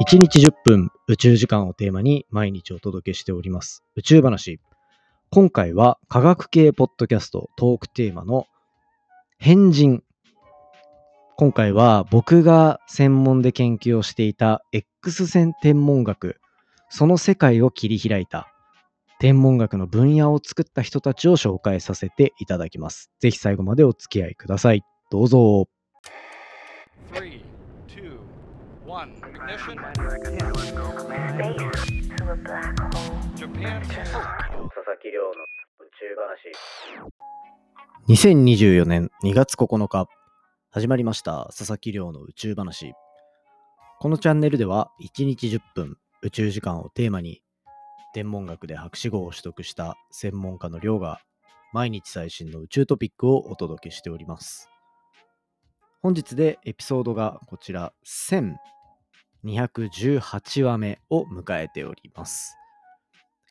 [0.00, 4.60] 1日10分宇宙時間をテーマに毎日お届けしております宇宙話。
[5.30, 8.46] 今回は科学系ポッドキャストトークテーマの
[9.38, 10.02] 変人。
[11.36, 16.40] 今回は僕が専門で研究をしていた X 線天文学、
[16.88, 18.48] その世界を切り開いた
[19.20, 23.10] 天文学の分野を作った人たちを紹介させていただきます。
[23.20, 24.82] ぜひ最後までお付き合いください。
[25.10, 25.68] どうぞ。
[29.48, 29.76] Ignition.
[33.34, 33.80] Japan.
[33.80, 35.30] 佐々木亮の
[35.80, 36.52] 宇宙話。
[38.10, 40.06] 2024年2月9日、
[40.70, 42.92] 始まりました佐々木亮の宇宙話。
[44.00, 47.40] このチャンネルでは1日10分宇宙時間をテーマに
[48.12, 51.22] 天文学で博士号を取得した専門家の亮が
[51.72, 54.68] 毎日最新の宇宙トピックをお届けしております。
[56.02, 58.56] 本日でエピソードがこちら1000
[59.44, 62.56] 218話目を迎えております。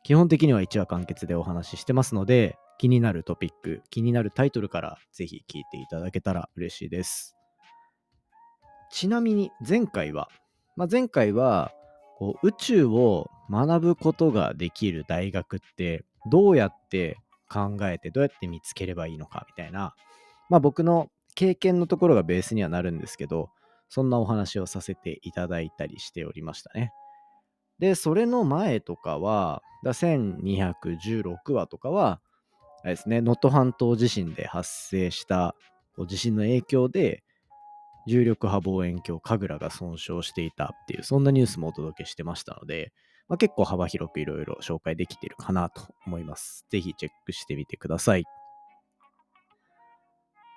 [0.04, 7.36] 基本的には1話完結でお話ししてますので、気になるトピック、気になるタイトルからぜひ聞いていただけたら嬉しいです。
[8.92, 10.30] ちなみに前回は、
[10.76, 11.72] まあ、前回は
[12.18, 17.18] こう宇宙を学ぶことができる大学ってどうやって
[17.50, 19.96] 考えてどうやって見つければいいのかみたいな、
[20.50, 23.50] まあ、僕の経験のところがベースにはなるんですけど、
[23.90, 26.92] そんなお話をさせていただいたりしておりましたね。
[27.80, 32.22] で、それの前とかは、だ1216話とかは、
[32.84, 35.56] あれですね、能登半島地震で発生した
[36.08, 37.24] 地震の影響で、
[38.08, 42.94] 重力波望遠鏡神楽が損傷していたっていう、そんなニュースもお届けしてましたので、
[43.28, 46.66] まあ、結構幅広くいろいろ紹介できてるかなと思います。
[46.70, 48.24] ぜひチェックしてみてください。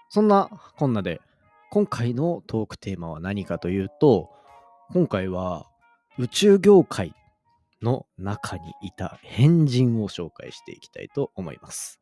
[0.08, 1.20] そんなこんなで、
[1.70, 4.30] 今回のトークテーマは何かというと、
[4.92, 5.66] 今回は
[6.18, 7.14] 宇宙業界
[7.80, 12.00] の中にいた変人を紹介していきたいと思います。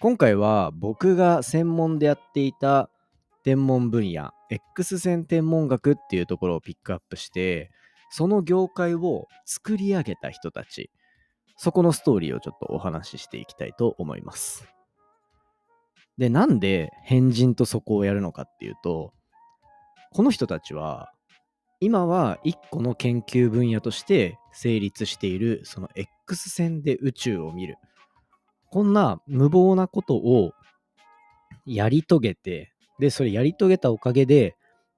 [0.00, 2.90] 今回は僕が専門でやっていた
[3.42, 7.70] 天文分野 X 線天文学っていうところをピックアップして
[8.10, 10.90] その業界を作り上げた人たち
[11.56, 14.66] そこのストーリーをちょっとお話ししていきたいと思います。
[16.18, 19.12] で、なんで変人とそこをやるのかっていうと
[20.12, 21.12] この人たちは
[21.80, 27.76] 今は一個の研究分野として成立しているその X 線で宇宙を見る。
[28.70, 30.52] こんな無謀なことを
[31.66, 34.54] やり遂げてでそれやり遂げたおかげで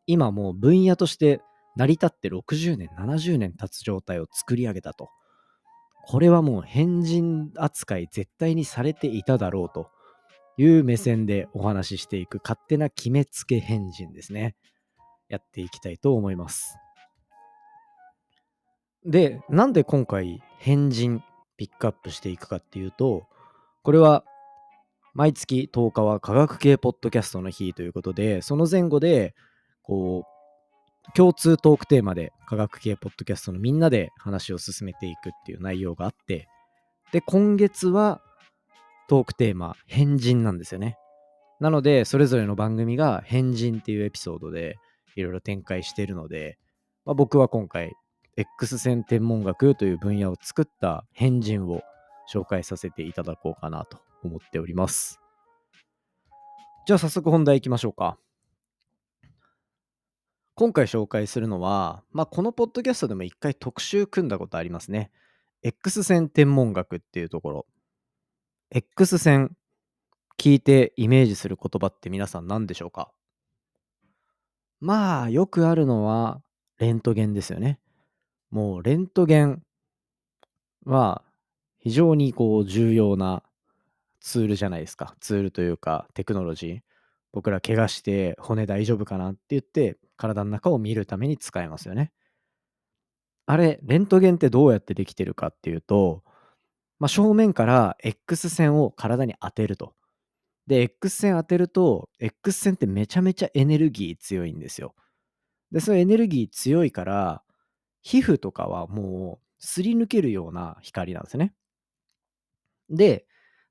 [0.07, 1.41] 今もう分野として
[1.77, 5.09] 成り立って60年70年経つ状態を作り上げたと。
[6.07, 9.89] これはもう変人扱い絶対にされていただろうと。
[10.57, 14.55] いう目線でお話ししていく勝手な決めつけ変人ですね
[15.29, 16.77] やっていきたいと思います。
[19.05, 21.23] で、なんで今回変人
[21.57, 23.27] ピックアップしていくかっていうと、
[23.83, 24.25] これは
[25.13, 29.35] 毎月10日は科学系ポッドキャストの日ということで、その前後で、
[29.83, 36.49] こう、共通トークテーマで科学系ポッドキャストのみんなで話を進めていくっていう内容があって、
[37.13, 38.23] で、今月は
[39.09, 40.97] トークテーマ変人なんですよね。
[41.61, 44.77] なので、それぞれの番組が変人っていうエピソードで、
[45.17, 46.59] いろいろ展開しているので、
[47.05, 47.93] まあ、僕は今回
[48.37, 51.83] X 線天文学という分野を作った変人を
[52.33, 55.21] 紹介させていただこうかなと思っております。
[56.87, 58.19] じゃあ早速本題いきましょうか。
[60.57, 65.11] 今回紹介するのは、まあ、このポッドキャストでも一回特集組んだことありますね。
[65.63, 67.67] X 線天文学っていうところ。
[68.77, 69.57] X 線
[70.37, 73.13] 聞いてイメージする言葉って皆さん何でしょうか？
[74.81, 76.43] まあ、よくあるのは、
[76.81, 77.79] レントゲンですよね。
[78.51, 79.63] もう、レントゲン
[80.85, 81.23] は、
[81.79, 83.45] 非常にこう、重要な
[84.19, 85.15] ツールじゃないですか。
[85.21, 86.81] ツールというか、テクノロジー。
[87.31, 92.11] 僕ら怪我して、骨大丈夫かなって言って、体の中を見るために使えますよね。
[93.47, 96.25] あれ、レントゲンってどうやってできてるかっていうと、
[97.05, 99.93] まあ、正面から X 線を体に当てると。
[100.67, 104.95] で、X 線当てると、X 線ってめちゃめちゃエネルギー強いんですよ。
[105.71, 107.43] で、そのエネルギー強いから、
[108.01, 111.53] 皮膚とかはもうすり抜けるような光なんですね。
[112.89, 113.27] で、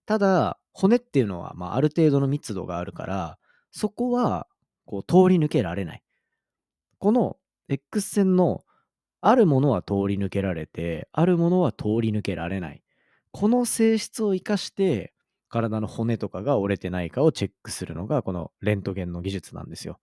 [0.05, 3.39] ただ、骨っていうのは、まあ、ある程度の密度があるから、
[3.71, 4.45] そこは、
[4.85, 6.03] こう、通り抜けられない。
[6.99, 7.37] この
[7.67, 8.63] X 線の
[9.21, 12.83] あるものは通り抜けられて、あるものは通り抜けられない。
[13.33, 15.13] この性質を生かして、
[15.49, 19.99] 体の骨とかが折れてないかをチェックするのが、このレントゲンの技術なんですよ。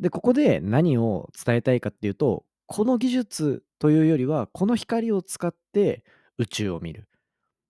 [0.00, 6.04] で、ここで何を伝えたいかっていうと、この技術というよりは、この光を使って
[6.38, 7.08] 宇宙を見る。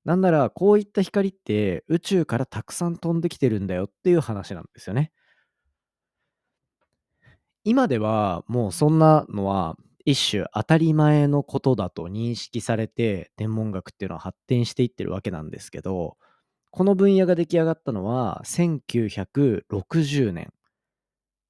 [0.05, 5.13] なんなら、こういった光って宇宙からたくさん飛んできてるんだよっていう話なんですよね。
[7.65, 16.17] 今ではもうそんなのは一種当たり前のことだと認識されて天文学っていうのは発展していってるわけなんですけど
[16.71, 20.53] この分野が出来上がったのは1960年。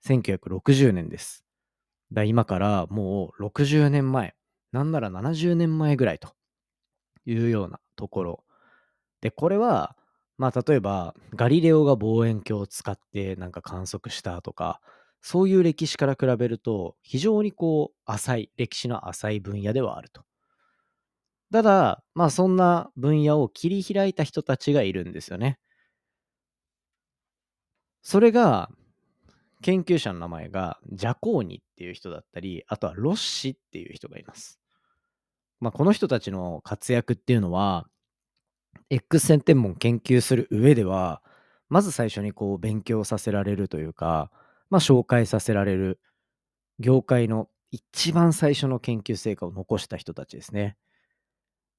[0.05, 1.45] 1960年です。
[2.13, 4.35] だ今からもう60年前。
[4.73, 6.31] なんなら70年前ぐらいと。
[7.25, 8.45] いうようなところ。
[9.21, 9.97] でこれは
[10.39, 14.81] まあ例えばガリレオが望遠鏡を使ってなんか観測したとか
[15.23, 20.25] そういう歴史から比べると、非常にこう、浅い、歴史の浅い分野ではあると。
[21.53, 25.59] ただ、まあそんな分野を切り開いた人たちがいるんですよね。
[28.03, 28.69] それが、
[29.63, 34.59] 研究者の名前がジャコーニっていう人だったり、あとはロッシっていう人がいます。
[35.61, 37.87] まあこの人たちの活躍っていうのは、
[38.91, 41.23] X 線天文研究する上では、
[41.69, 44.31] まず最初にこう勉強させられるというか、
[44.73, 46.01] まあ、紹介させられる
[46.79, 50.79] 業界の一番最初の研究成果を残した人たちですね。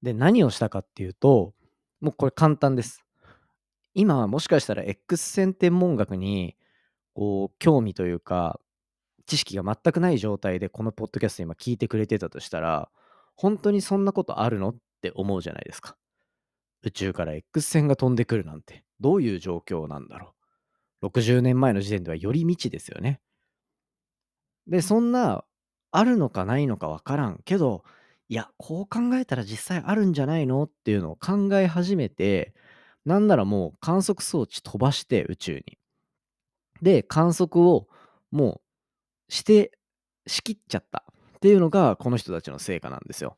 [0.04, 1.56] で、何をしたかっていうと、
[2.01, 3.04] もうこれ簡単です。
[3.95, 6.56] 今はもしかしたら X 線天文学に
[7.16, 8.60] こう興味というか
[9.25, 12.90] 知識が全くない状態でこのポッドキャスト今聞いてくれてたとしたら
[13.36, 15.95] 本当にそんなことあるのって思うじゃないですか。
[16.84, 20.43] 宇宙から X 線が飛んでくるなんてどういう状況なんだろう。
[21.03, 23.19] 60年前の時点ではより未知ですよね。
[24.67, 25.44] で、そんな、
[25.91, 27.83] あるのかないのかわからんけど、
[28.29, 32.55] いや、こう考えたら実際あるんじゃないのっていうのを考え始めて、
[33.05, 35.77] なんならもう観測装置飛ばして宇宙に。
[36.81, 37.88] で、観測を
[38.31, 38.61] も
[39.29, 39.77] うして
[40.25, 41.03] 仕切っちゃった
[41.38, 43.38] っていうのがこの人たちの成果なんですよ。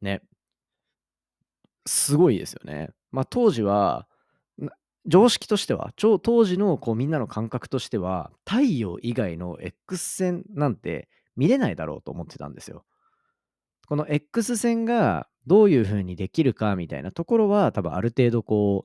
[0.00, 0.22] ね。
[1.86, 2.90] すごいですよね。
[3.12, 4.08] まあ当時は
[5.06, 12.84] 常識としては、当時のこうみんなの感覚としては、太陽以外の X 線なんて見れないだろうと思ってたんですよ。
[13.86, 18.84] この X 線がどういう風にできるかみたいなところは多分ある程度こ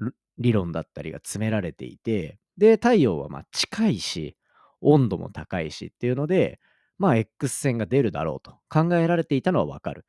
[0.00, 0.04] う
[0.38, 4.36] 理論だったりが詰められていてで太陽はま近いし
[4.80, 6.58] 温度も高いしっていうので
[6.98, 10.06] まあ X 線が出るだろうと考えられていたのはわかる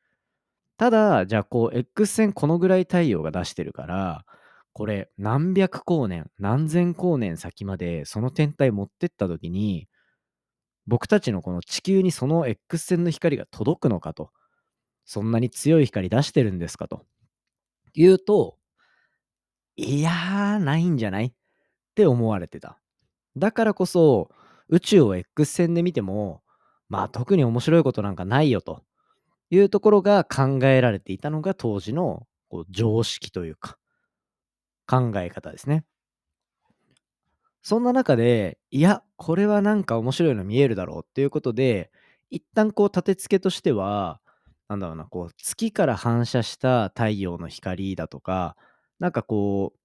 [0.78, 4.26] ただじゃあこう X 線このぐらい太陽が出してるから
[4.76, 9.88] これ何百光年、何千光年先までその天体持ってった時に、
[10.86, 14.32] 僕たちのこの地球にその X 線の光が届くのかと。
[15.06, 17.06] そんなに強い光出してるんですかと。
[17.94, 18.58] 言うと、
[19.78, 21.28] いやー、ないんじゃない？
[21.28, 21.32] っ
[21.96, 22.78] て思われてた。
[23.38, 24.30] だからこそ、
[24.68, 26.42] 宇宙を X 線で見ても、
[26.90, 28.84] まあ特に面白いことなんかないよと
[29.52, 33.78] いうところが考えられていたのが当時のこう常識というか、
[34.88, 35.86] 考え方ですね。
[37.62, 41.92] そんな中で、いや、これはなんか面白いの見えるだろうっていうことで、
[42.30, 44.22] 一旦こう立て付けとしては、
[44.70, 48.56] なんだろうな、こう月から反射した太陽の光だとか、
[49.00, 49.80] なんかこう、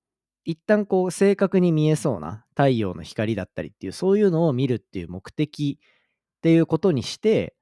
[0.44, 7.54] 一旦こう正確に見えそうな太陽の光だったりっていう、そういうのを見るっていう目的っていうことにして、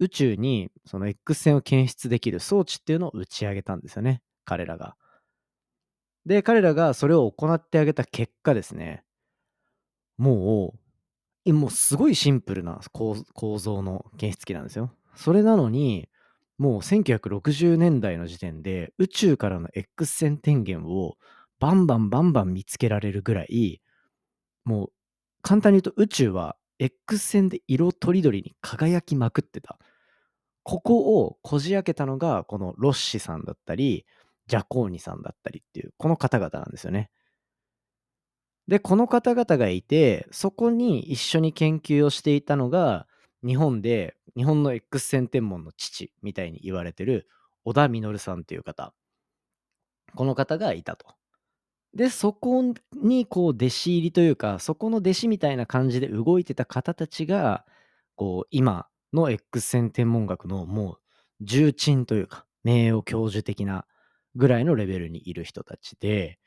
[0.00, 4.96] 宇宙にその X 線を検出できる装置っていうのを打ち上げたんですよね、彼らが。
[6.26, 9.04] で、彼らがそれを行ってあげた結果ですね、
[10.16, 10.74] も
[11.44, 13.24] う、もうすごいシンプルな構
[13.58, 14.90] 造の検出器なんですよ。
[15.14, 16.08] それなのに、
[16.56, 21.16] もう1960年代の時点で宇宙からの X 線天元を
[21.58, 23.80] バンバンバンバン見つけられるぐらい、
[24.64, 24.92] もう
[25.42, 29.78] 簡単に言うと宇宙は X 線で色とりどりに輝きまくってた。
[30.62, 34.06] ここをこじ開けたのがこのロッシさんだったり、
[34.46, 37.10] ジャコーニさんだったりっていう、この方々なんですよね。
[38.68, 43.06] で、この方々がいて、そこに一緒に研究をしていたのが、
[43.44, 47.28] 日本で、日本の X 線天文の父みたいに言われてる
[47.64, 48.94] 小田稔さんっていう方。
[50.14, 51.06] この方がいたと。
[51.94, 57.64] で、そこにこう弟子入りというか、そこの弟子みたいな感じで動いてた方たちが、
[58.16, 60.98] こう今の X 線天文学のもう
[61.40, 63.86] 重鎮というか、名誉教授的な
[64.36, 66.38] ぐらいのレベルにいる人たちで、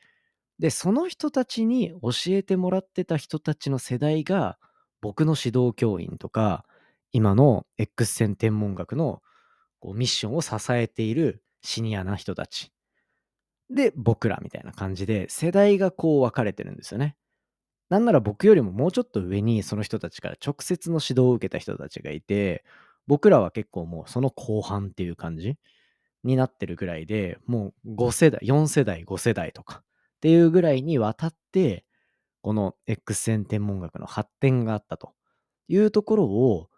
[0.59, 4.57] で、その人たちに教えてもらってた人たちの世代が、
[5.01, 6.65] 僕の指導教員とか、
[7.11, 9.21] 今の X 線天文学の
[9.79, 12.71] こうミッションを支えているシニアな人たち。
[13.69, 17.15] で、僕らみたいな感じで、世代がこう分かれてるんですよね。
[17.89, 22.63] なんなら僕よりももうちょっと上にその人たちから直接の指導を受けた人たちがいて、
[23.07, 25.57] 僕らは結構もうその後半っていう感じ
[26.27, 31.85] になってるぐらいで、もう5世代、4世代、5世代とかっていうぐらいにわたって、
[32.41, 35.13] この X 線天文学の発展があったと
[35.67, 36.69] いうところを、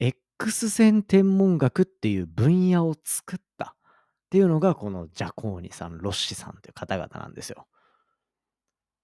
[0.00, 7.66] X 線天文学っていう分野を作ったっていうのが、このジャコーニさん、ロッシさんという方々なんですよ。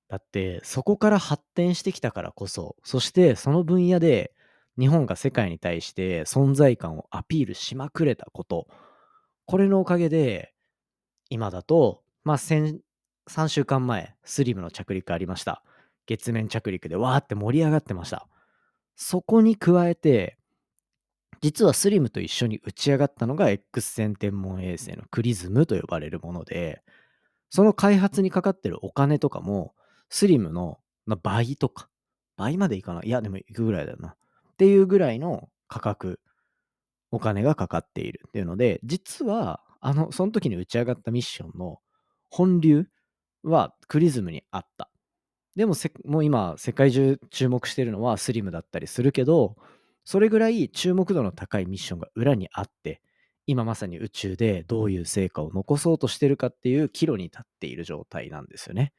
[0.09, 4.35] だって、そこから発展してきたからこそ、そしてその分野で
[4.79, 8.67] 日本が世界に対して存在感をアピールしまくれたこと、
[9.47, 10.55] これのおかげで、
[11.31, 12.81] 今だと、まあ、先、
[13.29, 15.63] 3週間前、スリムの着陸ありました。
[16.07, 18.29] 月面着陸でわーって盛り上がってました。
[18.97, 20.39] そこに加えて、
[21.41, 26.83] 実はスリムと一緒に打ち上がったのが X 線天文衛星のクリズムと呼ばれるもので、
[27.51, 29.75] その開発にかかってるお金とかも、
[30.09, 30.79] スリムの
[31.23, 31.89] 倍とか、
[32.37, 33.09] 倍までいかない。
[33.09, 34.11] いや、でも行くぐらいだよな。
[34.11, 36.21] っていうぐらいの価格、
[37.15, 41.81] お金がかかっているっていうので、実は、あの、その時に打ち上がったミッションの
[42.31, 42.87] 本流
[43.43, 44.91] はクリズムにあった。
[45.57, 49.57] でももう今、世界中注目してるのはスリムだったりするけど、
[50.05, 53.01] それぐらい注目度の高いミッションが裏にあって、
[53.47, 58.93] 今まさに宇宙でどういう成果を残そうとしてるかっていう岐路に立っている状態なんですよね。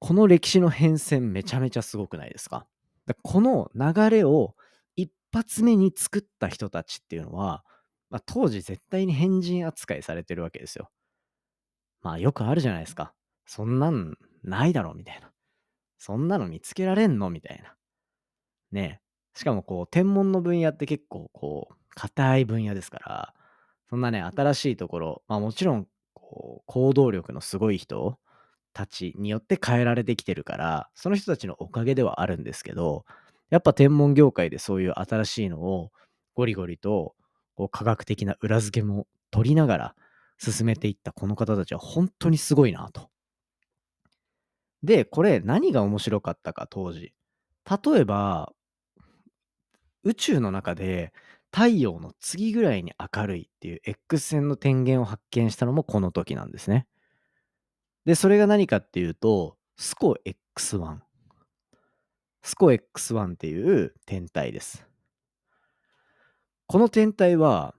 [0.00, 2.66] この歴史の変遷めちゃめちゃすごくないですか？
[3.22, 4.54] この流れを
[5.34, 7.64] 発目に作った人たちっていうのは、
[8.08, 10.90] まあ、当時絶対に変人扱いされてるわけですよ。
[12.02, 13.12] まあよくあるじゃないですか。
[13.46, 15.30] そんなんないだろみたいな。
[15.98, 17.74] そんなの見つけられんのみたいな。
[18.70, 19.38] ねえ。
[19.38, 23.34] しかもこう天文の分野って結構こう硬い分野ですから、
[23.90, 28.18] そんなね新しいところ、まあもちろんこう行動力のすごい人
[28.72, 33.04] たちによって変えられてきてるから、その人たちのおかげではあるんですけど、
[33.54, 35.92] やっぱ天文業界でそういう新しいのを
[36.34, 37.14] ゴリゴリと
[37.54, 39.94] こう科学的な裏付けも取りながら
[40.38, 43.10] 進めていったこの方たちは本当にすごいなと。
[44.82, 47.14] で、これ何が面白かったか当時。
[47.64, 48.52] 例えば、
[50.02, 51.12] 宇宙の中で
[51.52, 56.88] 太陽の次ぐらいに明るいっていう X 線の天元を発見したのもこの時なんですね。
[58.04, 60.16] で、それが何かっていうと、スコ
[60.56, 61.03] X1。
[62.44, 64.86] スコ X1 っていう天体です。
[66.66, 67.74] この天体は、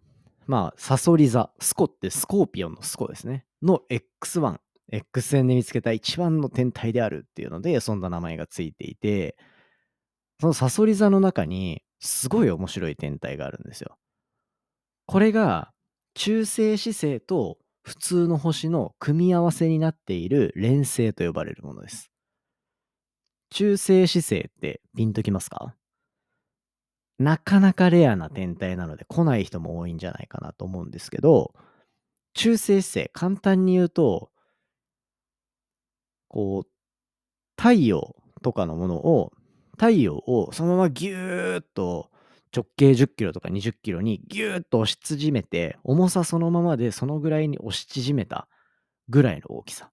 [0.48, 3.46] まあ、サソリ座、スコってスコーピオンのスコですね。
[3.62, 4.58] の X1、
[4.92, 9.38] X 線で見つけた一番の天体であるっていうので、そんな名前がついていて、
[10.42, 13.98] そのサソリ座の中にすごい面白い天体があるんですよ。
[15.06, 15.72] これが
[16.16, 22.15] 中性子星と普通の星の組み合わせになっている連星と呼ばれるものです。
[23.50, 25.75] 中性子星ってピンときますか？
[27.18, 31.54] なかなかレアな天体なので来ない人も多いんじゃないかなと思うんですけど、
[32.34, 34.30] 中性子星、簡単に言うと、
[36.28, 36.68] こう、
[37.58, 39.32] 太陽とかのものを、
[39.78, 42.10] 太陽をそのままギューッと
[42.54, 48.50] 直径10キロとか20キロにギューッと押し縮めて、重さそのままでそのぐらいに押し縮めた
[49.08, 49.90] ぐらいの大きさ。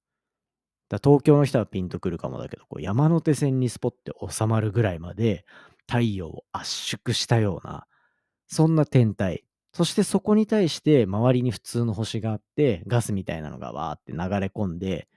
[0.93, 5.47] だ東京の人はピンとくるかもだけど、こう山手線にスポッて収まるぐらいまで
[5.89, 7.87] 太陽を圧縮したような、
[8.47, 9.45] そんな天体。
[9.73, 15.09] そしてそこに対して周りに普通の星があって、ガスみたいなのがわーって流れ込んで、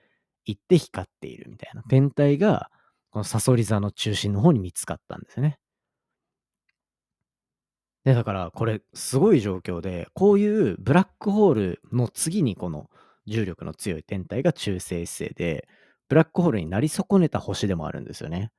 [0.46, 2.72] 行って光っているみたいな天体が、
[3.10, 5.60] このサソリ座の中心の方に見つかったんですね。
[8.06, 12.90] で、だからこれすごい状況で、こういうブラックホールの次にこの
[13.28, 15.68] 重力の強い天体が中性子星で、
[16.08, 18.52] ブラックホールになり損ねた星でもあるんですよね。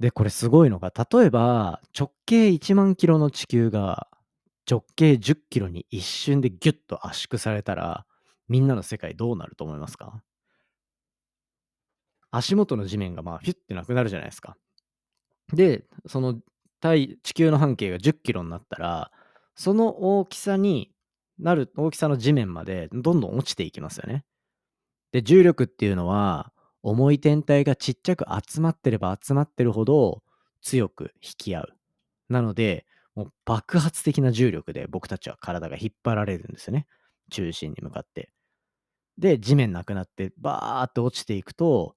[0.00, 4.08] で、これすごいのが、例えば直径1万キロの地球が
[4.68, 8.06] 直径10キロに一瞬でギュッと圧縮されたら、
[8.48, 10.22] みんなの世界どうなると思いますか？
[12.30, 14.56] 足元の地面がまあフィュッてなくなるじゃないですか。
[15.52, 16.40] で、その
[16.80, 19.10] 対地球の半径が10キロになったら、
[19.54, 20.90] その大きさに
[21.38, 24.24] なる、大きさの地面までどんどん落ちていきますよね。
[25.12, 30.22] で、重力っていうのは、重い天体がちっちゃく集まってれば集まってるほど
[30.60, 31.68] 強く引き合う。
[32.28, 36.86] なので、もう爆発的な重力で僕たちは体が引っ張られるんですよね。
[37.30, 38.30] 中心に向かって。
[39.18, 41.96] で、地面なくなってバーって落ちていくと、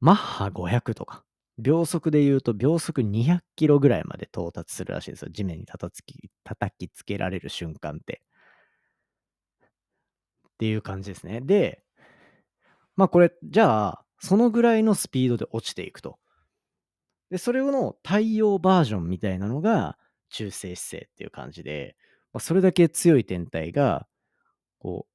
[0.00, 1.24] マッハ500とか、
[1.58, 5.30] 秒速で言うと秒速200キロぐらいまで到達するらしいんですよ。
[5.32, 5.92] 地面に叩
[6.78, 8.22] きつけられる瞬間って。
[10.58, 11.40] っていう感じですね。
[11.40, 11.84] で、
[12.96, 16.18] まあこれ、じゃあ、そのぐらいのスピードで落ちていくと。
[17.30, 19.96] で、それの対応バージョンみたいなのが
[20.30, 21.96] 中性子星っていう感じで、
[22.32, 24.08] まあ、それだけ強い天体が、
[24.80, 25.06] こ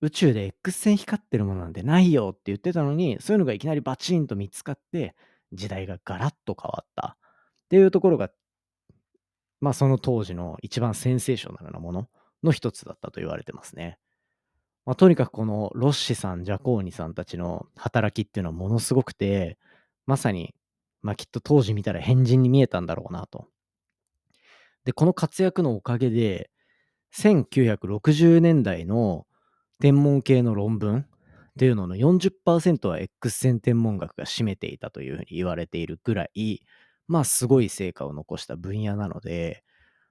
[0.00, 5.14] う、宇宙で X 線光ってるものなんてないよって言ってたのに、そういうのがいきなりバチンと見つかって、
[5.52, 8.30] 時代がガラッと変わったっていうところが、
[9.60, 12.08] まあその当時の一番センセーショナルなもの
[12.42, 13.98] の一つだったと言われてますね。
[14.86, 19.58] まあ、とにかくこのロッシさん、ジャコーニさんたちの働きっていうのはものすごくて、
[20.06, 20.54] まさに、
[21.02, 23.48] まあきっと当時見たら変人に見えたんだろうなと。
[24.84, 26.50] で、この活躍のおかげで、
[27.16, 29.26] 1960年代の
[29.80, 31.04] 天文系の論文っ
[31.58, 36.60] ていうのの40%は X 線天文学が占めていたというふうに言われているぐらい、
[37.06, 39.62] まあすごい成果を残した分野なので、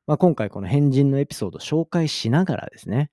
[0.08, 3.12] まあ、今回この変人のエピソードを紹介しながらですね、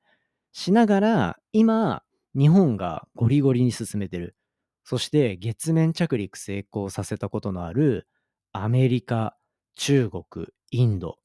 [0.52, 2.02] しながら、今、
[2.37, 4.37] 日本がゴリゴリに進めてる。
[4.85, 8.09] そして月面着陸成功させたことのある
[8.52, 9.37] アメリカ、
[9.76, 11.19] 中国、インド。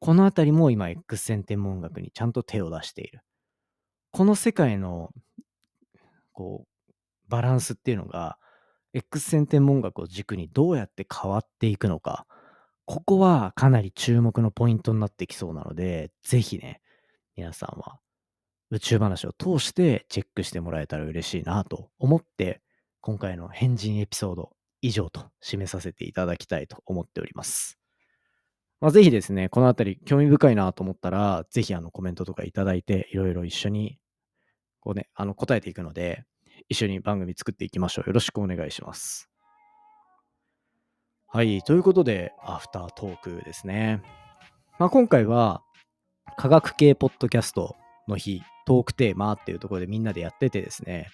[0.00, 3.22] このあたりも今 X 線天文学にちゃんと手を出している。
[4.12, 5.10] この世界の
[6.32, 6.92] こう
[7.28, 8.38] バランスっていうのが
[8.92, 12.26] X 線天文学を軸にどうやって変わっていくのか。
[12.84, 16.80] ここはかなり注目のポイントになってきそうなので、ぜひね、
[17.36, 18.00] 皆さんは
[18.70, 22.60] 宇宙話を通してチェックしてもらえたら嬉しいなと思って、
[23.00, 24.50] 今回の変人エピソード
[24.82, 27.78] 以上と締めさせていただきたいと思っております。
[28.80, 33.98] まあ、ぜひですね、このあたり興味深いなと思ったら、ぜひあのコメントとかいただいて、いろいろ一緒に
[34.80, 36.24] こうね、あの答えていくので、
[36.68, 38.08] 一緒に番組作っていきましょう。
[38.08, 39.28] よろしくお願いします。
[41.26, 44.02] はい、ということで、アフタートークですね。
[44.78, 45.62] まあ、今回は、
[46.36, 51.08] 科学系ポッドキャストの日トークテーマっていうところでみんなでやっててですね、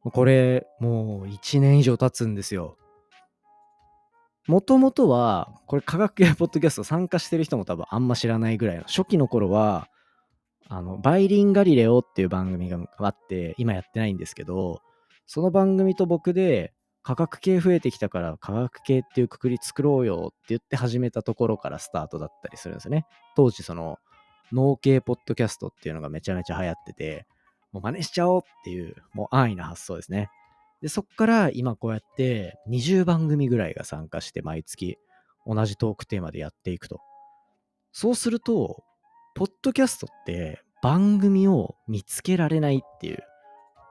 [0.00, 2.78] これもう1年以上経つんですよ。
[4.48, 9.88] もともとは、これ科学系ポッドキャスト参加してる人も多分あんま知らないぐらいの、初期の頃は、
[10.66, 14.80] あの、バイリンガリレオっていう番組があって、今やってないんですけど、
[15.26, 23.06] その番組と僕で、科学系増えてきたから科学系っていうくくり作ろうよって言って始めたところからスタートだったりするんですよね。
[23.34, 23.98] 当時その
[24.52, 27.26] 農系ポッドキャストっていうのがめちゃめちゃ流行ってて、
[27.72, 30.30] もう真似しちゃおうっていう、もう安易な発想ですね。
[30.82, 34.98] で、そっから今こうやって20番組ぐらいが参加して毎月
[35.46, 37.00] 同じトークテーマでやっていくと。
[37.92, 38.84] そうすると、
[39.34, 43.22] ポッドキャストって番組を見つけられないっていう、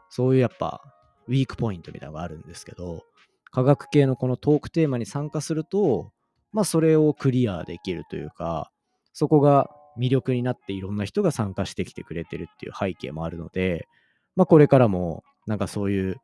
[0.09, 0.81] そういうやっぱ
[1.27, 3.03] ウィークポイントみたいなのがあるんですけど、
[3.51, 6.11] 科学系のこのトークテーマに参加すると、
[6.51, 8.71] まあそれをクリアできるというか、
[9.13, 13.87] そこが魅力になっていろんな人が参加してきてくれてるっていう背景もあるので、
[14.35, 16.17] まあ、これからもなんかそういう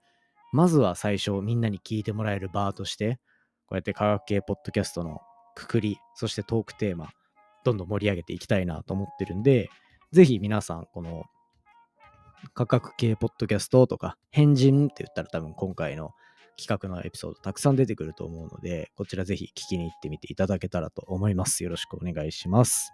[0.54, 3.20] まずは最初みんなに聞いてもらえる場として
[3.68, 5.20] こうやって科学系ポッドキャストの
[5.56, 7.10] くくりそしてトークテーマ
[7.66, 9.70] どんどん盛り上げていきたいなと思ってるんで
[10.14, 11.26] ぜひ皆さんこの
[12.54, 16.12] 科学系ポッドキャストとか変人って言ったら多分今回の
[16.58, 21.64] 企画のエピソードたくさん出てくると思うのでこちらぜひ聞きに行ってみていただけたらと思います。
[21.64, 22.92] よろしくお願いします。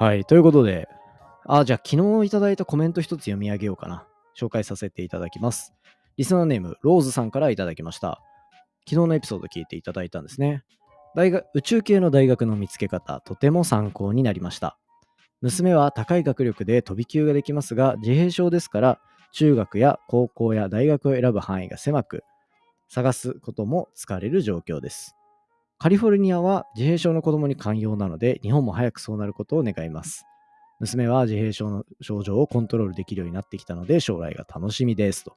[0.00, 0.24] はい。
[0.24, 0.88] ということで、
[1.44, 4.06] あ、じゃあ昨日いただいたコメント一つ読み上げようかな。
[4.38, 5.74] 紹介させていただきます。
[6.16, 8.22] リスナーネーム、ローズさんからいただきました。
[8.88, 10.62] 昨日のエピソード聞いていただいたんですね。
[11.16, 14.78] 大学宇宙系の大学の見つけ方、とても参考になりました。
[15.40, 19.00] 娘は高い学力で飛び級ができますが、自閉症ですから、
[19.32, 22.22] 中学や高校や大学を選ぶ範囲が狭く、
[22.88, 25.17] 探すことも疲れる状況です。
[25.80, 30.24] カリフォルニアは自閉症の子供に寛容なので、日本も早くそうなることを願います。
[30.80, 35.24] 娘は自閉症の症状をコントロールできるようになってきたので、将来が楽しみです。
[35.24, 35.36] と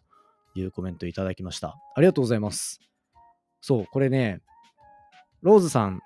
[0.56, 1.78] いうコメントいただきました。
[1.96, 2.80] ありがとうございます。
[3.62, 4.42] そう、これね、
[5.44, 6.02] ローズさん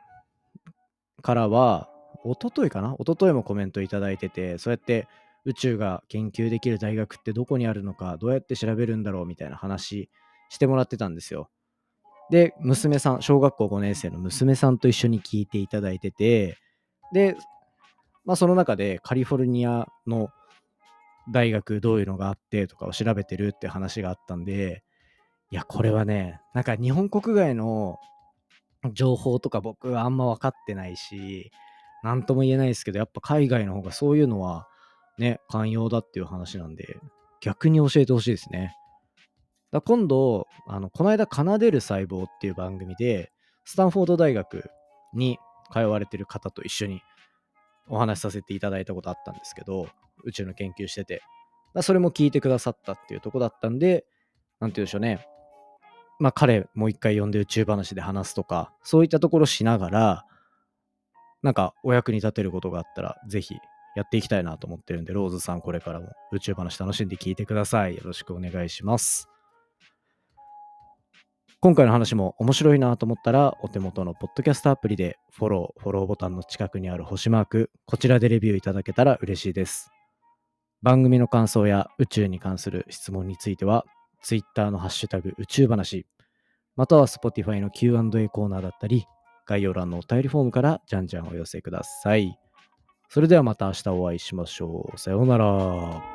[1.21, 1.89] からは、
[2.25, 2.95] おとといかな？
[2.99, 5.07] おとといもコメントいただいてて、そうやって
[5.45, 10.09] 宇宙が研究できる大学ってどこにあるのか、どうやって調べるんだろうみたいな話
[10.49, 11.49] してもらってたんですよ。
[12.31, 16.57] で、娘さん、小学校5年生の娘さんと一緒に聞いていただいてて、
[17.13, 17.35] で、
[18.25, 20.29] まあその中でカリフォルニアの
[21.31, 24.83] 大学どういうのがあってとかを調べてるって話があったんで、
[25.51, 27.99] いや、これはね、なんか日本国外の
[28.93, 31.51] 情報とか僕はあんま分かってないし、
[32.03, 34.67] なんとも言えないですけど、やっぱ海外の方がそういうのは
[35.17, 36.97] ね、寛容だっていう話なんで、
[37.41, 38.75] 逆に教えてほしいですね。
[39.75, 43.33] だ今度、あの、この間、奏でる細胞っていう番組で、
[43.65, 44.69] スタンフォード大学
[45.13, 45.37] に
[45.73, 47.01] 通われてる方と一緒に
[47.89, 49.89] お話しさせていただいたことあったんですけど、
[50.23, 51.21] 宇宙の研究してて、
[51.73, 54.05] だそれも聞いてくださったっていうとこだったんで、
[54.61, 55.27] なんて言うんでしょうね。
[56.19, 60.25] まあ彼もう一回呼んで宇宙話で話すとか、そういったところしながら、
[61.43, 63.55] なんかお役に立てることがあったら、ぜひ
[63.97, 67.95] やっていきたいなと思ってるんで、ローズさんこれからも宇宙話楽しんで聞いてください。
[67.97, 69.27] よろしくお願いします。
[71.65, 79.89] 今回の話も面白いなと思ったら、お手元のポッドキャストアプリでフォロー、フォローボタンの近くにある星マーク、こちらでレビューいただけたら嬉しいです。
[80.83, 83.83] 番組の感想や宇宙に関する質問については、
[84.21, 86.05] Twitter のハッシュタグ宇宙話、
[86.75, 89.07] または Spotify の Q&A コーナーだったり、
[89.47, 92.37] 概要欄のお便りフォームからじゃんじゃんお寄せください。
[93.09, 94.99] それではまた明日お会いしましょう。
[94.99, 96.14] さようなら。